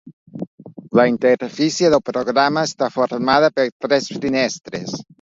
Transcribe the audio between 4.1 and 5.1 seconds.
finestres.